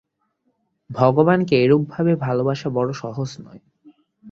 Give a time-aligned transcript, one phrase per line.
[0.89, 3.61] ভগবানকে এরূপভাবে ভালবাসা বড় সহজ নয়।